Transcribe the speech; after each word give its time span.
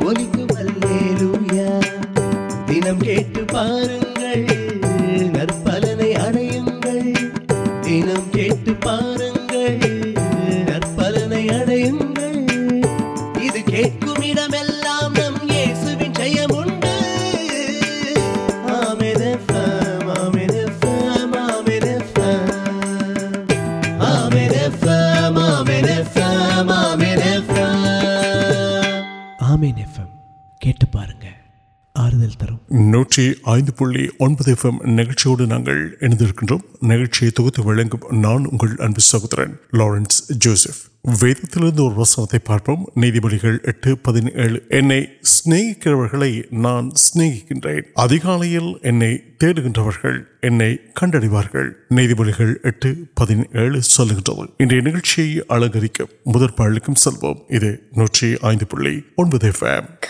مجھ 0.00 0.24
کو 0.32 0.46
دن 2.68 3.46
پار 3.46 3.97
தரும் 32.97 32.97
நூற்றி 32.97 33.23
ஐந்து 33.43 33.71
புள்ளி 33.73 34.09
ஒன்பது 34.17 34.55
எஃப்எம் 34.55 34.79
நிகழ்ச்சியோடு 34.95 35.45
நாங்கள் 35.45 35.81
இணைந்திருக்கின்றோம் 36.01 36.63
நிகழ்ச்சியை 36.81 37.31
தொகுத்து 37.31 37.63
வழங்கும் 37.63 38.07
நான் 38.11 38.45
உங்கள் 38.45 38.73
அன்பு 38.77 39.01
சகோதரன் 39.01 39.53
லாரன்ஸ் 39.73 40.17
ஜோசப் 40.37 40.81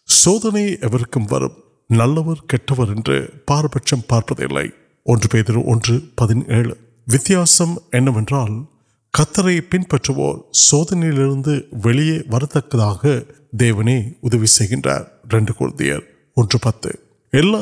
سو 0.09 0.39
நல்லவர் 1.90 2.46
கெட்டவர் 2.54 2.90
என்று 2.90 3.44
பாரபட்சம் 3.46 4.06
பார்ப்பதில்லை 4.08 4.68
ஒன்று 5.06 5.28
பேதர் 5.28 5.62
ஒன்று 5.64 5.96
பதினேழு 6.16 6.78
வித்தியாசம் 7.06 7.76
என்னவென்றால் 7.90 8.56
கத்தரை 9.18 9.58
பின்பற்றுவோர் 9.70 10.40
சோதனையிலிருந்து 10.72 11.54
வெளியே 11.82 12.18
வரத்தக்கதாக 12.30 13.26
தேவனே 13.58 14.12
உதவி 14.20 14.48
செய்கின்றார் 14.60 15.06
ரெண்டு 15.28 15.54
குருதியர் 15.54 16.04
ஒன்று 16.34 16.60
பத்து 16.60 16.92
எல்லா 17.34 17.62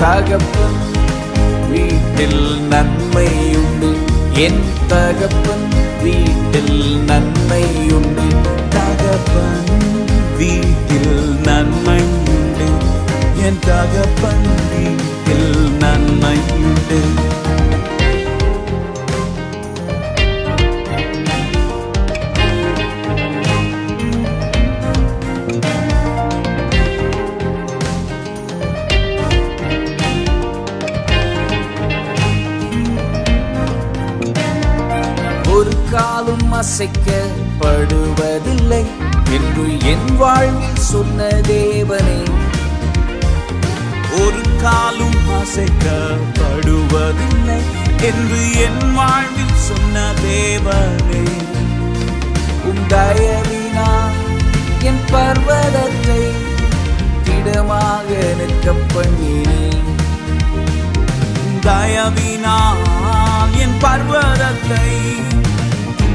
ویمپن 0.00 0.74
ویٹ 1.70 2.20
نئے 4.34 4.48
تک 4.88 5.20
پن 5.20 5.60
ویٹ 6.02 6.56
ننمپن 6.70 7.66
ویٹ 10.38 10.92
ن 15.80 17.35
அசைக்க 36.78 37.10
படுவதில்லை 37.60 38.80
என்று 39.34 39.62
என் 39.92 40.10
வாழ்வில் 40.16 40.82
சொன்ன 40.86 41.28
தேவனே 41.46 42.18
ஒரு 44.16 44.42
காலும் 44.62 45.22
அசைக்க 45.36 45.86
படுவதில்லை 46.38 47.58
என்று 48.08 48.40
என் 48.64 48.84
வாழ்வில் 48.94 49.56
சொன்ன 49.60 50.02
தேவனே 50.20 51.24
உங்கயவினா 52.70 53.88
என் 54.82 55.02
பர்வதத்தை 55.10 56.22
திடமாக 57.22 58.10
நிற்கப்பண்ணினே 58.40 59.64
தயவினால் 61.62 62.84
என் 63.58 63.78
பர்வதத்தை 63.80 64.86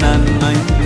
نن 0.00 0.24
نن 0.40 0.77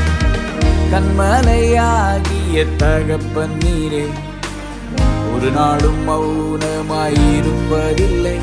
தகப்பன் 2.78 3.58
நீரே 3.58 4.06
ஒரு 5.32 5.50
நாளும் 5.50 6.08
மௌனமாயிருப்பதில்லை 6.08 8.40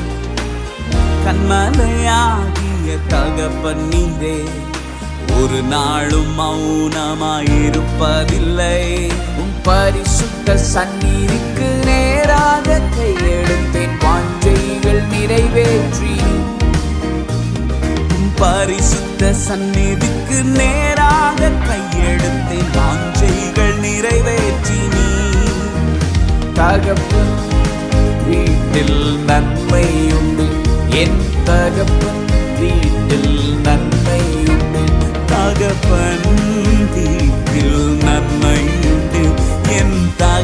கண்மலையாகிய 1.24 2.98
தகப்பன் 3.08 3.90
நீரே 3.90 4.44
ஒரு 5.34 5.62
நாளும் 5.68 6.38
மௌனமாயிருப்பதில்லை 6.38 9.10
உம் 9.36 9.62
பரிசுத்த 9.62 10.58
சந்நிதிக்கு 10.72 11.84
நேராக 11.86 12.80
கையெடுத்தேன் 12.90 13.98
வாஞ்சைகள் 14.04 15.08
நிறைவேற்றி 15.08 16.16
உம் 16.16 16.17
پار 18.39 18.69
سنپ 18.81 19.23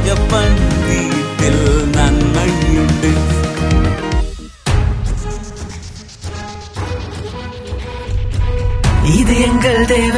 نمپل 0.09 0.45
نمبر 0.47 0.64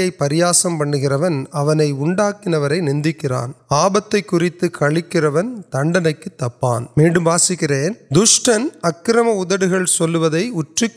پریہاسم 0.10 0.78
پہ 0.78 0.84
نئے 0.84 1.02
گر 5.14 5.42
تنڈنے 5.72 6.14
کی 6.14 6.30
تپان 6.30 6.86
مسکرین 7.22 7.94
دشن 8.16 8.68
اکرم 8.84 9.28
ادھ 9.28 9.54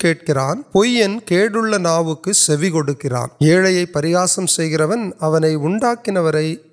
کر 0.03 1.79
ناوک 1.79 2.29
سے 2.35 3.85
پریاسمن 3.93 5.11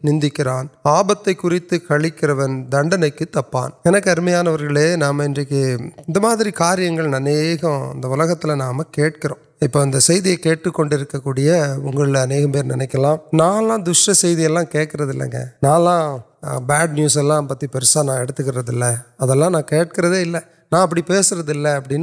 نند 0.04 0.26
آپ 0.84 1.24
அழிக்கிறவன் 2.04 2.56
தண்டனைக்கு 2.70 3.26
தப்பான் 3.32 3.74
எனக்கு 3.84 4.10
அருமையானவர்களே 4.12 4.88
நாம் 4.98 5.26
இன்றைக்கு 5.26 5.62
இந்த 6.06 6.20
மாதிரி 6.20 6.50
காரியங்கள் 6.58 7.10
அநேகம் 7.14 7.84
இந்த 7.94 8.08
உலகத்தில் 8.08 8.62
நாம் 8.62 8.90
கேட்கிறோம் 8.92 9.42
இப்போ 9.64 9.80
அந்த 9.82 9.98
செய்தியை 10.00 10.38
கேட்டுக்கொண்டிருக்கக்கூடிய 10.40 11.50
உங்களில் 11.84 12.24
அநேகம் 12.24 12.54
பேர் 12.56 12.72
நினைக்கலாம் 12.72 13.20
நான்லாம் 13.34 13.84
துஷ்ட 13.84 14.16
செய்தியெல்லாம் 14.22 14.72
கேட்கறது 14.72 15.14
இல்லைங்க 15.16 15.42
நான்லாம் 15.60 16.10
பேட் 16.68 16.96
நியூஸ் 16.96 17.18
எல்லாம் 17.18 17.48
பற்றி 17.48 17.68
பெருசாக 17.68 18.04
நான் 18.04 18.22
எடுத்துக்கிறது 18.24 18.74
இல்லை 18.74 18.92
அதெல்லாம் 19.18 19.56
நான் 19.56 19.72
கேட்கறதே 19.72 20.20
இல்லை 20.26 20.42
ابھی 20.74 21.02
پیسے 21.02 21.36
ابریں 21.68 21.98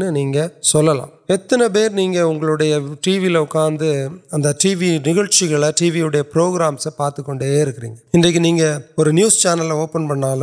اگر 1.55 2.95
ٹی 3.01 3.19
وی 3.19 3.37
اک 3.37 3.57
ٹی 4.57 4.75
وی 4.75 4.91
نیویو 4.99 6.09
پروگرامس 6.33 6.89
پاتے 6.97 7.23
انگی 8.13 8.63
اور 8.63 9.07
نیوز 9.07 9.33
چینل 9.33 9.71
اوپن 9.71 10.09
پڑھا 10.09 10.35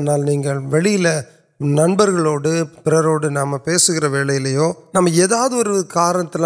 نہ 0.00 1.20
ننبروڈ 1.60 2.46
پہ 2.84 3.28
نام 3.28 3.56
پیسک 3.58 4.04
ویل 4.10 4.42
لو 4.44 4.72
نام 4.94 5.06
یادا 5.08 5.46
کارنتی 5.88 6.38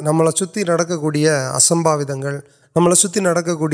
نمبر 0.00 0.26
اصمبی 1.54 2.04
نمک 2.74 3.46
کو 3.50 3.68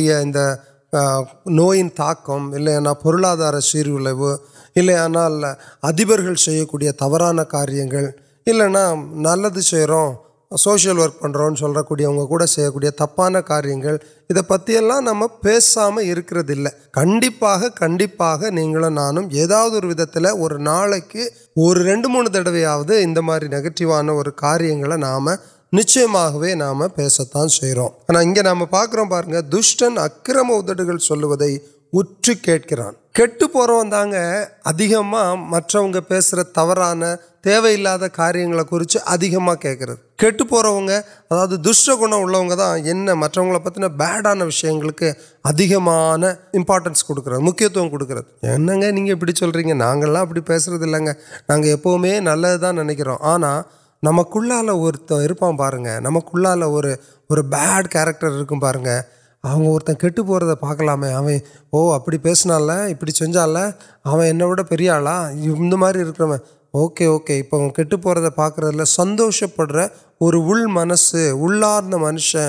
نوکم 0.92 2.54
پھر 3.02 3.60
سلو 3.60 4.34
اِلے 4.76 4.96
نہ 5.08 5.52
تبران 6.98 7.44
کاریہ 7.48 7.84
نل 8.46 9.60
سوشل 10.58 10.98
ورک 10.98 11.18
پنر 11.20 11.54
سلک 11.56 11.88
کو 11.88 12.90
تبان 12.90 13.34
کاریہ 13.46 13.96
پتہ 14.48 14.80
نام 14.80 15.26
پیسام 15.40 15.98
عکرد 15.98 16.50
کنپا 16.92 17.56
کنپا 17.76 18.34
نہیں 18.50 18.90
نام 18.90 19.18
یہ 19.30 19.52
اور 19.52 19.82
رن 21.76 22.02
موبائل 22.08 22.90
ایک 22.90 23.18
مار 23.18 23.42
نو 24.02 24.18
آپ 24.20 24.36
کاریہ 24.36 24.96
نام 24.96 25.28
نچ 25.72 25.98
نام 26.56 26.86
پہرکر 28.64 29.40
دش 29.40 29.76
پتین 43.62 44.42
وشیمنس 44.42 45.04
مکھی 47.40 47.66
کچھ 49.16 49.42
ابھی 49.42 49.72
نل 52.20 52.46
نکاح 52.82 53.60
نمک 54.02 54.36
اور 54.68 54.94
پارن 55.56 55.86
نمک 56.02 56.36
اور 56.62 57.38
بڈ 57.42 57.88
کیرکٹر 57.90 58.44
پارنگ 58.60 58.86
کٹ 59.98 60.16
پہ 60.16 60.54
پاکلام 60.54 61.04
ابھی 61.04 62.18
پیسنال 62.18 62.70
ابھی 62.70 63.10
سنجا 63.10 63.46
پر 64.68 64.82
مارکو 65.76 66.32
اوکے 66.74 67.04
اوکے 67.04 67.42
اب 67.52 67.74
کٹ 67.74 67.94
پہ 68.02 68.28
پاک 68.28 68.60
سندو 68.86 69.28
پڑھ 69.56 69.72
رہے 69.72 69.86
انسار 70.20 71.82
منشن 71.98 72.48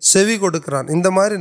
نٹی 0.00 1.08
مارے 1.08 1.36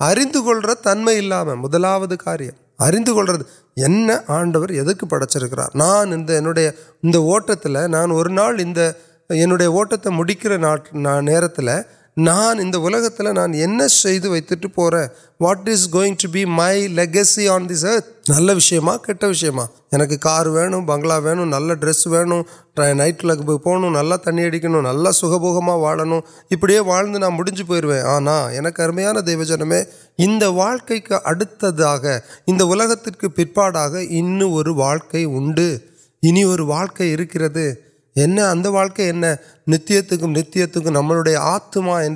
اریند 0.00 0.36
تنمل 0.82 1.32
ہوار 1.32 2.50
آڈر 2.78 3.42
پڑچرار 5.10 5.68
نانوت 5.74 6.30
نانوتے 8.30 8.90
میرے 11.24 11.48
نانگ 12.16 12.60
نانت 12.60 12.76
واٹس 15.40 15.88
ٹو 15.92 16.28
بائی 16.56 16.86
لگی 16.88 17.48
آن 17.48 17.68
دِس 17.68 17.84
نل 18.28 18.50
وشیم 18.50 18.90
کٹ 19.02 19.24
وشی 19.24 19.50
کو 19.50 20.82
بگا 20.82 21.18
و 21.18 21.34
نئیٹل 22.94 23.36
پہ 23.36 23.76
نلا 23.86 24.16
تینک 24.24 24.64
نلا 24.64 25.12
سو 25.12 25.34
ابڑی 25.34 26.78
ولانج 26.78 27.62
پوین 27.66 28.06
آنا 28.06 29.20
دہو 29.20 29.44
جنم 29.44 29.72
کے 30.86 31.00
اڑت 31.24 31.64
پاڑ 33.54 33.76
واڑی 33.76 34.72
واقعے 34.72 35.24
اتنا 38.16 38.68
واقع 38.68 39.10
نت 39.68 39.90
نم 40.86 41.12
آیا 41.12 42.08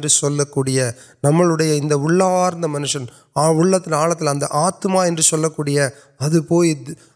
نملے 1.24 1.70
انار 1.72 2.52
منشن 2.66 3.04
آل 3.36 3.78
تو 3.78 3.94
آتک 4.50 5.60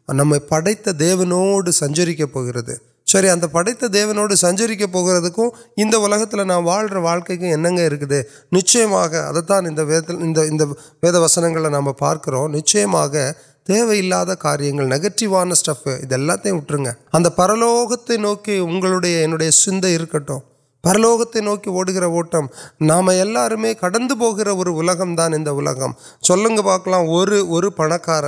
نم 0.09 0.35
پڑت 0.49 0.89
دیو 0.99 1.25
سکے 1.73 2.25
سر 3.07 3.25
اگر 3.25 3.47
پڑھتا 3.47 3.87
دیوڑ 3.93 4.35
سچری 4.35 4.77
پہلتی 4.85 6.45
نا 6.45 6.57
ولر 6.59 6.97
واقع 6.97 7.33
انچت 8.53 8.77
وید 11.03 11.15
وسنگ 11.15 11.67
نام 11.69 11.93
پارک 11.93 12.29
نچ 12.51 12.77
دیویلا 13.69 14.25
کاریہ 14.35 14.73
نگٹیوان 14.73 15.51
اسٹپت 15.51 16.47
وٹریں 16.47 16.85
اب 17.13 17.37
پر 17.37 17.57
لوکتے 17.57 18.17
نوکی 18.17 18.59
اگند 18.59 20.31
پر 20.85 20.99
لوکتے 20.99 21.41
نوکی 21.41 21.71
اوٹم 21.99 22.47
نام 22.81 23.11
کٹر 23.81 24.49
اور 24.49 24.73
پاک 26.65 26.89
پنکار 27.77 28.25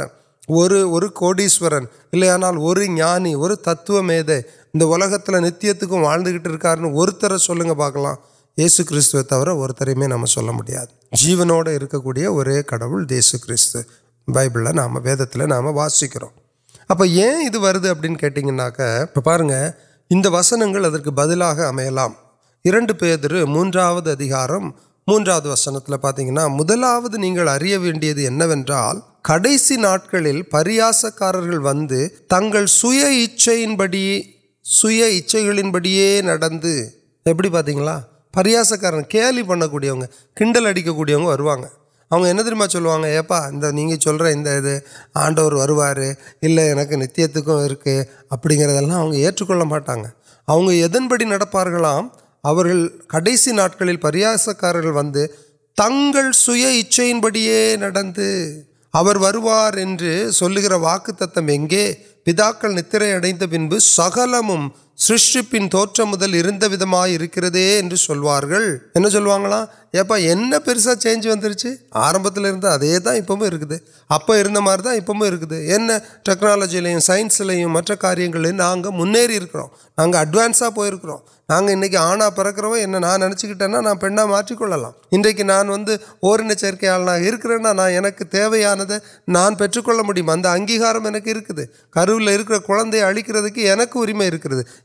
اور 0.48 1.08
کوڈیشور 1.08 1.72
اور 2.12 2.76
جانی 2.96 3.34
اور 3.34 3.54
تتو 3.54 4.02
ملک 4.02 5.28
نتیہ 5.28 5.72
واضح 5.90 6.66
اور 6.66 7.08
پاکل 7.76 8.06
یہ 8.56 8.68
سیست 8.68 9.28
تو 9.28 9.44
ر 9.44 9.48
اور 9.48 9.70
نام 10.08 10.24
سوا 10.26 10.52
ہے 10.68 10.84
جیونوکے 11.12 12.62
کڑو 12.62 13.04
جیسے 13.04 13.38
کھو 13.38 13.78
بائیبل 14.28 14.74
نام 14.74 14.96
وید 14.96 15.24
تام 15.24 15.76
وسیک 15.76 16.16
اب 16.88 17.02
ادھر 17.02 17.86
ابھی 17.86 19.20
پارن 19.20 19.50
وسک 20.10 21.10
بدل 21.10 21.42
امر 21.42 22.92
پی 22.92 23.14
موجوار 23.46 24.50
موجود 25.08 25.46
وسن 25.46 25.80
پتہ 25.80 26.48
مدلوت 26.48 27.14
نہیں 27.14 27.38
اڑیا 27.38 28.92
کڑ 29.22 29.46
سی 29.58 29.76
نا 29.76 29.96
پریاس 30.50 31.04
کار 31.16 31.34
ویسے 31.34 32.08
تب 32.28 32.56
اچن 32.56 33.76
بڑی 33.76 34.22
سیچنگن 34.64 35.70
بڑی 35.70 35.96
ایپ 35.96 37.46
پریاسکار 38.34 39.02
کھیل 39.02 39.42
پڑک 39.42 39.72
کڑکیں 39.72 41.76
یہ 42.10 43.96
چل 43.96 44.16
رہے 44.16 44.78
آڈر 45.14 45.52
وارے 45.70 46.12
نتیہ 46.96 47.26
ابھی 48.30 48.58
گرد 48.58 49.88
ادن 50.58 51.08
بڑی 51.08 51.24
نام 51.24 52.08
کڑ 53.08 53.20
سی 53.38 53.52
نل 53.52 53.96
پریہسکار 53.96 54.74
وی 54.74 55.26
ترچین 55.78 57.20
بڑی 57.20 57.48
وار 59.36 59.74
گر 60.62 60.72
واقع 60.72 61.12
پتر 62.64 63.46
بن 63.46 63.68
بہ 63.68 63.78
سکل 63.78 64.34
سشپن 64.98 65.68
توٹ 65.68 66.00
ملکار 66.00 67.50
چینج 70.94 71.26
ونچ 71.26 71.66
آر 71.92 72.14
امر 72.14 72.30
ٹیکنالج 76.24 76.76
لائنس 76.76 77.40
لوگ 77.40 77.92
کاریہ 78.00 78.28
میری 78.92 79.38
اڈوانسا 79.98 80.70
پوکی 80.70 81.96
آنا 81.96 82.30
پھر 82.30 82.48
نا 82.48 83.16
نچا 83.22 83.72
نہ 90.92 91.18
کڑکر 91.18 91.64
کی 93.48 94.12
میں 94.12 94.30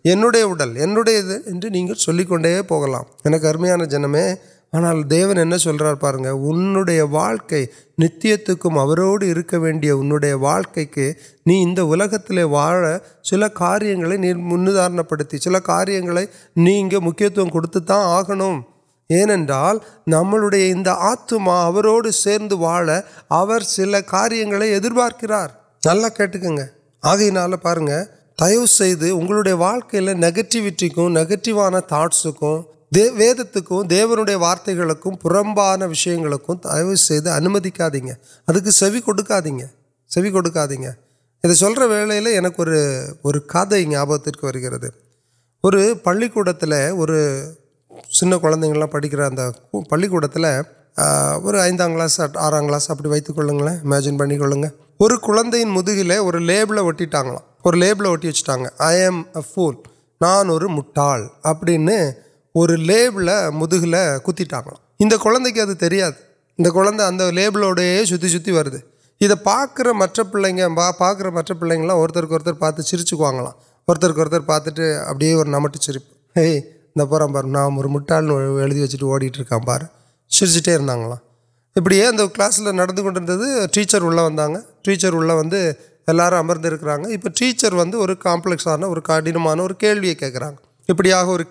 انڈیا 0.05 0.45
اڑ 0.45 1.93
چلے 1.95 2.23
پوکیا 2.67 3.75
جنم 3.85 4.15
آنا 4.73 4.91
دیو 5.09 5.57
سرپر 5.57 6.15
ان 6.15 6.83
کے 7.47 7.65
نتیہ 7.97 8.35
انہوں 9.91 10.19
یا 10.23 10.59
نہیں 11.45 11.75
الکت 11.79 12.31
واڑ 12.43 12.97
چل 13.23 13.43
کار 13.53 13.81
منتار 14.35 15.03
پڑتی 15.03 15.37
چل 15.37 15.59
کار 15.63 15.87
نہیں 16.57 16.89
کھو 16.89 16.99
نئے 19.09 20.71
انتہو 20.71 22.11
سرد 22.13 22.53
سر 23.67 24.01
کار 24.07 24.31
پارک 24.89 25.23
نل 25.23 25.93
کال 27.33 27.55
پارن 27.55 27.89
دوڈیا 28.41 29.55
واقعی 29.55 29.99
نگٹی 29.99 30.59
نگٹیوان 31.09 31.73
تاٹس 31.87 32.25
کو 32.39 32.51
وید 32.91 33.41
تک 33.51 33.69
دیوی 33.89 34.35
وارتگل 34.35 34.93
پوربان 35.21 35.81
وشیم 35.81 36.27
دی 37.09 37.29
امدیکی 37.29 37.83
ادک 38.47 38.69
سوکادی 38.69 39.51
سوکا 40.09 40.65
دیگیں 40.65 40.89
ادھر 41.43 41.83
ولاکر 41.83 42.71
کت 43.47 43.73
یہ 43.73 43.97
آپ 43.97 44.09
ترکیب 44.25 44.83
پڑھ 45.63 45.77
سال 48.11 48.37
پڑکر 48.89 49.21
پڑھان 51.43 51.77
کلاس 51.77 52.19
آرام 52.19 52.67
کلاس 52.67 52.89
ابھی 52.89 53.21
ولگ 53.37 53.61
اماجن 53.67 54.17
پڑکیں 54.17 54.67
اور 54.97 55.17
کھلے 55.17 56.17
اور 56.17 56.33
لبل 56.41 56.79
وٹا 56.79 57.37
اور 57.61 57.73
لبل 57.73 58.05
وٹی 58.05 58.27
وچہ 58.27 58.81
ایم 58.81 59.21
افل 59.33 59.73
نان 60.21 60.49
ابر 61.43 62.77
لےبل 62.77 63.29
مدل 63.53 63.95
کتنا 64.23 64.61
انیا 64.99 66.05
لڑے 67.55 68.05
سی 68.05 68.47
پاکر 69.43 69.93
ملے 69.93 70.57
گا 70.57 70.91
پاکر 70.91 71.29
ملے 71.29 71.87
گا 71.87 71.93
اور 71.93 72.09
پاتے 72.59 72.81
سرچ 72.81 73.11
کو 73.11 73.31
پاتے 74.45 74.95
اب 74.95 75.23
نمٹ 75.47 75.77
چرپ 75.77 76.01
ان 76.35 77.07
پور 77.07 77.43
نام 77.43 77.77
اور 77.77 77.85
مٹال 77.85 78.31
ویچرکے 78.31 79.47
ابوی 81.75 82.01
کلاسل 82.35 82.75
ٹھیکر 83.73 84.01
ویچر 84.87 85.13
و 85.13 85.41
اللہ 86.11 86.35
امردر 86.35 86.73
ومپلکسان 87.73 88.83
اور 88.83 88.97
کڑنوان 89.01 89.59
اور 89.59 89.69
کھیلو 89.79 90.13
کھینگ 90.19 90.35
ابھی 90.89 91.11
آگے 91.13 91.31
اگر 91.31 91.43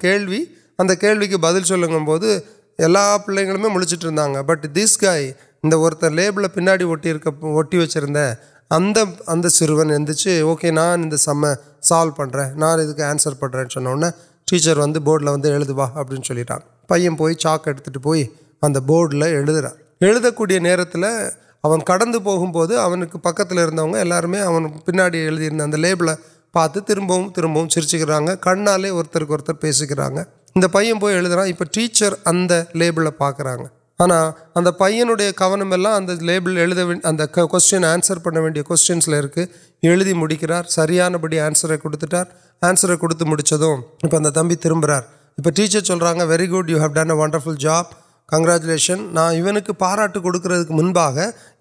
کھیل 0.94 1.27
کی 1.27 1.37
بدل 1.37 1.62
چل 1.62 1.85
گا 1.85 3.16
پہ 3.27 3.33
ملتی 3.68 3.96
ہے 4.07 4.42
بٹ 4.42 4.66
دِس 4.75 5.03
گائے 5.03 5.33
ان 5.62 5.70
لاڑی 6.14 6.85
وچر 6.85 8.05
ات 8.70 9.51
سنچی 9.53 10.38
اوکے 10.40 10.70
نان 10.70 11.16
سم 11.16 11.44
سالو 11.83 12.11
پڑھ 12.11 12.31
رہے 12.33 12.53
نان 12.55 12.92
کے 12.94 13.03
آنسر 13.03 13.35
پڑھ 13.35 13.55
رہے 13.57 13.66
چھوڑے 13.66 14.11
ٹھیک 14.49 14.66
ویسے 14.68 14.99
بورڈلو 15.01 15.35
ابھی 15.94 16.44
پہن 16.88 17.16
پی 17.16 17.35
چاکی 17.35 17.99
بورڈل 18.81 19.23
اہد 19.23 20.25
کو 20.37 20.46
نر 20.61 20.85
پکت 21.64 23.53
یار 23.53 24.25
پیڑ 24.25 26.03
لاتے 26.03 26.81
تربیت 26.87 27.92
کرا 27.92 28.18
کنالکرا 28.42 30.23
پیان 30.73 30.99
پوئر 30.99 31.64
ٹھیک 31.64 32.03
اب 32.25 32.53
لا 32.75 33.11
پیا 33.11 35.33
کھنم 35.33 35.75
لڑکیا 35.75 37.44
کوشچنسکار 38.62 40.62
سیاح 40.68 41.16
بڑی 41.16 41.40
آنسر 41.40 41.77
کترٹار 41.77 42.25
آنسر 42.62 42.96
کتنے 42.96 43.31
میچ 43.31 43.55
تم 44.35 44.55
تربر 44.55 45.01
ٹچا 45.38 46.25
ویری 46.25 46.51
گڈ 46.51 46.70
یو 46.70 46.85
ہڈرفل 46.85 47.57
جاپ 47.57 48.10
کنراچلشن 48.31 49.07
نا 49.12 49.29
پارا 49.79 50.07
کڑکر 50.07 50.62
کی 50.64 50.75
منبا 50.75 51.09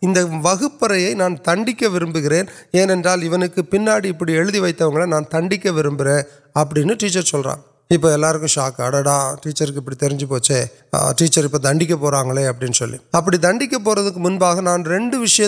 انڈیک 0.01 1.83
ورب 1.93 2.15
گرے 2.15 2.41
کی 3.47 3.61
پہنا 3.61 3.93
ابھی 3.93 4.37
اِدی 4.37 4.59
وغیرہ 4.59 5.05
نا 5.05 5.19
تنیک 5.31 5.65
وربر 5.75 6.07
ابھی 6.55 6.83
ٹھیک 6.93 7.11
چل 7.21 7.41
رہا 7.41 7.55
ہے 7.55 8.47
شاک 8.47 8.79
اڑ 8.79 9.01
ڈا 9.01 9.17
ٹچر 9.41 9.71
ابھی 9.71 9.95
ترجیح 9.95 10.27
پہچے 10.27 10.63
ٹھیک 11.17 11.55
دن 11.63 11.85
کے 11.85 11.95
پا 11.95 12.19
اولی 12.19 12.45
ابھی 12.45 13.37
دن 13.37 13.59
کے 13.59 13.77
پڑھ 13.85 13.99
کے 13.99 14.19
منبا 14.19 14.53
نان 14.61 14.85
ریڈ 14.85 15.15
وشی 15.15 15.45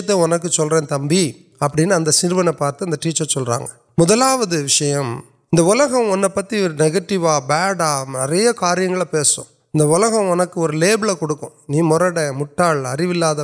سمی 0.88 1.30
اب 1.60 1.80
سات 2.50 2.82
ٹچا 3.00 3.24
ہوشیم 4.34 5.18
انہیں 5.52 6.28
پتی 6.28 6.66
نوٹا 6.68 8.02
نیا 8.28 8.52
کاریہ 8.52 9.04
پیسوں 9.10 9.44
انلکمکر 9.74 10.60
اور 10.60 10.70
لبل 10.70 11.08
کڑکنی 11.20 11.82
مرڑ 11.82 12.32
مٹ 12.32 12.60
اریولار 12.60 13.36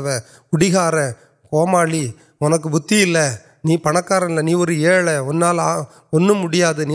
کومالی 1.52 2.10
ان 2.40 2.58
کو 2.58 2.68
بت 2.68 2.92
پنکار 3.82 4.22
می 4.22 4.54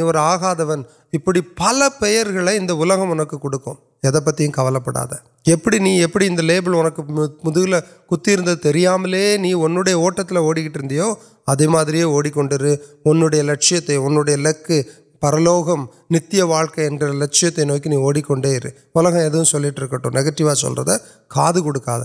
اور 0.01 0.15
آگاد 0.15 0.61
ابھی 0.61 1.17
پل 1.17 1.81
پلک 1.99 2.99
ان 2.99 3.25
کو 3.25 3.75
پتہ 4.21 4.43
کبل 4.53 4.79
پڑا 4.79 5.05
نہیں 5.45 6.41
لبل 6.41 6.75
ان 6.75 6.89
کو 6.89 7.03
ملک 7.03 7.83
کتر 8.11 8.55
تری 8.55 8.85
ملے 8.99 9.37
نہیں 9.37 9.53
انڈیا 9.53 9.95
اوٹترو 9.95 10.49
اے 10.49 11.67
میڈیکتے 11.67 13.95
ان 13.95 14.23
کے 14.67 14.83
پھر 15.23 15.37
لوکم 15.37 15.85
نت 16.09 16.35
واقع 16.41 16.81
ہے 16.81 16.89
لچی 16.89 17.63
نوکی 17.63 17.89
نہیں 17.89 17.99
اوڑکیں 17.99 18.95
ادوٹ 18.95 19.75
کروک 19.75 20.15
ابھی 20.15 21.27
کال 21.27 22.01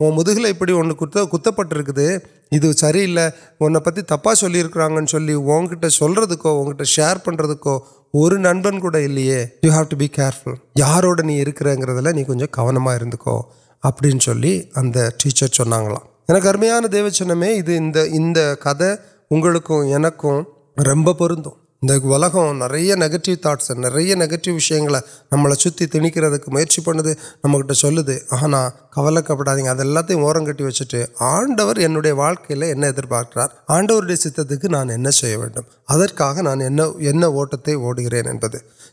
ملک 0.00 1.56
پٹرے 1.56 2.18
ادو 2.52 2.72
سی 2.72 3.08
انہیں 3.60 3.80
پتہ 3.80 4.00
تبکرا 4.08 5.06
چلی 5.06 5.34
وہلو 5.34 5.68
اٹ 5.70 5.86
شروعکو 5.86 7.78
نو 8.10 8.90
یو 9.62 9.72
ہو 9.72 10.44
بیارو 10.44 11.14
نیك 11.14 11.56
کر 11.56 11.88
رہ 11.88 12.00
அப்படின்னு 13.83 14.19
சொல்லி 14.19 14.53
அந்த 14.73 15.13
டீச்சர் 15.17 15.57
சொன்னாங்களாம் 15.57 16.05
எனக்கு 16.25 16.49
அருமையான 16.49 16.87
தேவச்சனமே 16.87 17.49
இது 17.55 17.75
இந்த 17.75 17.99
இந்த 18.11 18.55
கதை 18.55 18.89
உங்களுக்கும் 19.27 19.85
எனக்கும் 19.89 20.41
ரொம்ப 20.83 21.13
பொருந்தும் 21.13 21.59
இந்த 21.83 21.95
உலகம் 22.07 22.57
நிறைய 22.57 22.91
நெகட்டிவ் 22.95 23.37
தாட்ஸை 23.45 23.73
நிறைய 23.75 24.11
நெகட்டிவ் 24.15 24.55
விஷயங்களை 24.55 24.99
நம்மளை 25.31 25.55
சுற்றி 25.55 25.85
திணிக்கிறதுக்கு 25.85 26.49
முயற்சி 26.49 26.79
பண்ணுது 26.85 27.11
நம்மக்கிட்ட 27.41 27.75
சொல்லுது 27.81 28.15
ஆனால் 28.35 28.71
கவலைக்கப்படாதீங்க 28.95 29.67
அது 29.67 29.83
எல்லாத்தையும் 29.83 30.21
ஓரம் 30.21 30.45
கட்டி 30.45 30.63
வச்சுட்டு 30.63 30.99
ஆண்டவர் 31.27 31.79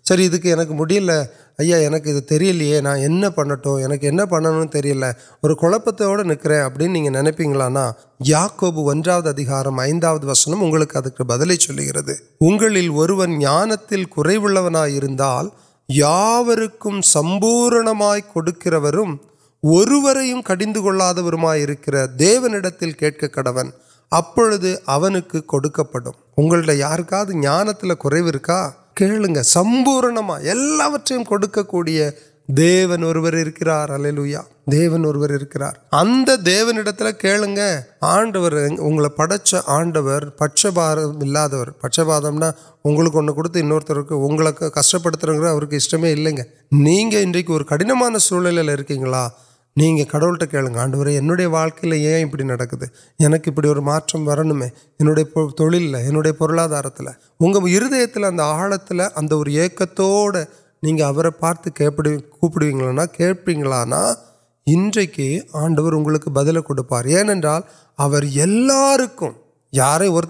سر 0.07 0.19
ادک 0.19 0.45
میل 0.69 1.09
ادھر 1.09 2.43
نہ 3.09 3.25
وسنگ 10.23 10.75
بدلے 11.21 11.55
چل 11.55 11.79
گئے 11.79 12.15
اگل 12.47 12.77
یا 15.89 15.89
یوکر 15.89 17.01
سمپور 17.03 17.71
کڑھی 18.33 19.17
کلواد 20.73 21.19
دیو 22.19 22.47
نیل 22.47 22.91
کڑون 23.27 23.69
ابھی 24.11 25.41
کڑھوٹ 25.47 26.07
یا 26.71 26.95
سمر 29.43 30.05
آڈر 38.03 39.07
پڑچ 39.09 39.55
آڈر 39.67 40.29
پچاور 40.29 41.01
پچ 41.79 41.99
پارک 44.95 45.71
کشمیر 45.71 46.17
سک 48.19 49.46
نہیں 49.77 50.03
کڑ 50.03 50.19
کھیل 50.41 50.67
آڈو 50.77 51.49
واقل 51.51 51.91
ابھی 51.93 52.43
نہ 52.43 52.53
ہردی 58.51 59.01
ادھر 59.15 59.47
یہ 59.47 59.67
پارت 61.39 61.67
کونا 61.77 63.05
کلکی 64.67 65.29
آڈر 65.53 65.93
اگل 65.93 66.17
بدل 66.29 66.61
کڑپار 66.61 67.05
ایسا 67.05 67.59
یار 69.73 70.01
اور 70.01 70.23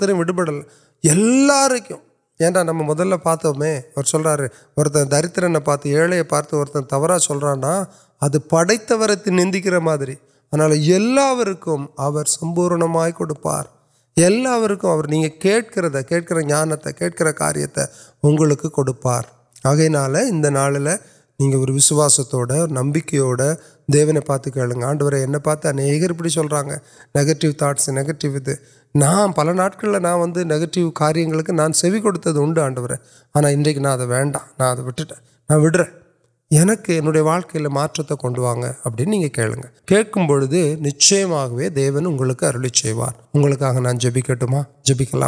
ابرک 1.03 1.91
یا 2.39 2.49
نم 2.63 2.83
مدل 2.83 3.17
پاتے 3.17 3.47
سر 4.05 4.25
اور 4.25 4.85
دریتر 4.85 5.59
پاترا 5.59 7.19
سلر 7.19 7.55
اب 8.21 8.35
پڑھتے 8.49 8.93
ورت 8.93 9.27
نکر 9.27 9.79
میری 9.79 10.15
آنا 10.53 10.65
سمپرم 12.27 13.11
کو 13.11 13.25
نہیں 15.03 15.41
کھڑے 15.41 16.41
یانک 16.49 17.03
کاریہ 17.37 17.65
کڑپار 18.75 19.23
آگے 19.63 19.89
نا 19.89 20.07
وسواس 21.69 22.19
نمبنے 22.69 24.19
پاتے 24.19 24.51
کل 24.51 24.73
گنو 24.73 25.39
پاتے 25.39 26.05
اردو 26.05 26.29
سلٹیو 26.29 27.51
تاٹس 27.51 27.89
نگٹیو 27.89 28.31
نا 28.95 29.27
پل 29.35 29.55
ناٹک 29.55 29.85
نا 30.01 30.15
ویسے 30.15 30.43
نگٹیو 30.43 30.91
کاریہ 30.91 31.51
نا 31.51 31.73
سوکد 31.73 32.57
آنور 32.57 32.89
آنا 33.35 33.47
انٹر 33.47 33.79
ناڈر 33.79 35.83
ابل 36.51 36.75
کھیل 39.33 39.53
نچ 40.79 41.13
دی 41.71 41.87
ارلی 42.47 42.69
اگلکا 43.35 43.71
نا 43.79 43.91
جبکٹ 43.91 44.43
جبکہ 44.83 45.27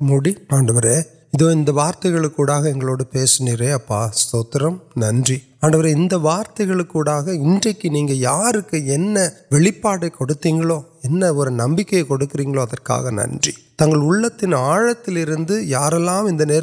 موڑ 0.00 0.26
آڈر 0.50 1.68
وارتگل 1.68 2.28
پیسن 3.04 3.44
نن 4.96 5.22
آڈر 5.62 5.84
ایک 5.84 6.14
وارتگ 6.22 6.70
انجکی 7.28 7.88
یا 8.12 8.40
نمبر 8.96 9.60
کڑکریوک 12.08 12.90
نن 13.12 13.36
تنگ 13.76 14.54
آڑتی 14.54 15.24
یار 15.64 15.98
نئے 15.98 16.60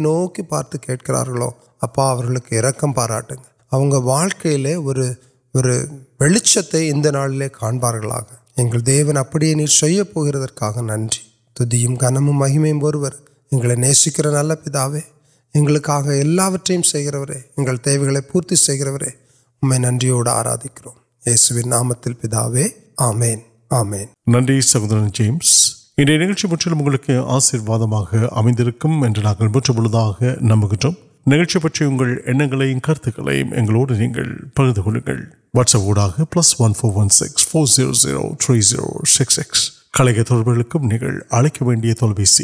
نوکی 0.00 0.42
پارتکارو 0.42 1.50
اب 1.82 2.00
علی 2.00 2.72
پاراٹ 2.94 3.32
واچتے 3.80 4.74
ایک 6.78 7.62
نالپارے 7.62 9.16
ابڑنی 9.16 9.66
سی 9.66 10.00
نن 10.80 11.06
گنم 12.02 12.30
مہیم 12.38 12.84
اور 12.84 13.12
نیسکر 13.76 14.26
نل 14.26 14.54
پے 14.54 15.00
پورتی 18.20 18.56
سر 18.56 18.92
میں 19.62 19.78
ننیاو 19.78 20.28
آرا 20.28 20.54
دیکھو 20.54 20.90
نام 21.66 21.92
پیتو 21.92 22.56
آمین 22.98 23.38
آمین 23.70 24.06
ننچی 24.26 25.30
آشیواد 27.26 27.80
امید 28.32 28.60
نمبر 30.40 30.96
நிகழ்ச்சி 31.25 31.59
பற்றி 31.59 31.85
உங்கள் 31.85 32.23
எண்ணங்களையும் 32.25 32.79
கருத்துக்களையும் 32.79 33.51
எங்களோடு 33.51 33.95
நீங்கள் 33.95 34.37
பகிர்ந்து 34.53 34.83
கொள்ளுங்கள் 34.83 35.21
வாட்ஸ்அப் 35.57 35.83
ஊடாக 35.83 36.25
plus 36.35 36.61
one 36.61 36.73
four 36.73 36.93
one 36.93 37.09
six 37.09 37.51
four 37.51 37.69
zero 37.75 37.91
zero 37.91 38.35
three 38.45 38.59
zero 38.59 39.01
six 39.03 39.35
six 39.35 39.63
கலைக 39.97 40.23
தொடர்புகளுக்கும் 40.23 40.81
நீங்கள் 40.81 41.25
அழைக்க 41.29 41.65
வேண்டிய 41.65 41.93
தொலைபேசி 41.93 42.43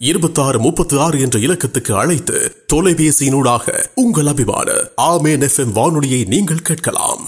இருபத்தாறு 0.00 0.58
முப்பத்தி 0.58 0.96
ஆறு 0.96 1.16
என்ற 1.20 1.38
இலக்கத்துக்கு 1.38 1.92
அழைத்து 1.94 2.38
தொலைபேசியினூடாக 2.72 3.66
உங்கள் 3.96 4.30
அபிமான 4.32 4.68
ஆமேன் 5.06 5.44
எஃப் 5.44 5.60
எம் 5.60 5.74
வானொலியை 5.74 6.20
நீங்கள் 6.26 6.66
கேட்கலாம் 6.68 7.24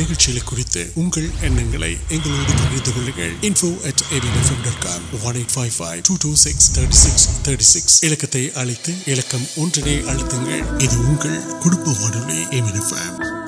நிகழ்ச்சியில 0.00 0.38
குறித்து 0.44 0.82
உங்கள் 0.94 1.26
எண்ணங்களை 1.46 1.90
எங்களோடு 2.10 2.52
தெரிவித்துக் 2.52 2.96
கொள்ளுங்கள் 2.96 3.34
info 3.48 3.70
at 3.88 4.02
ABF 4.16 4.52
dot 4.64 4.80
com 4.84 5.04
one 5.22 5.36
eight 5.36 5.54
five 5.54 5.72
five 5.76 6.00
two 6.08 6.14
two 6.22 6.30
six 6.42 6.68
thirty 6.76 7.00
six 7.00 7.26
thirty 7.42 7.68
six 7.70 7.98
இலக்கத்தை 8.06 8.44
அழைத்து 8.56 8.94
இலக்கம் 9.06 9.46
ஒன்றினை 9.62 9.96
அழுத்துங்கள் 10.12 10.64
இது 10.80 10.96
உங்கள் 11.06 11.38
குடும்ப 11.60 11.96
வானொலி 12.00 12.40
ஏபிஎஃப் 12.52 12.90
ஃபேம் 12.90 13.39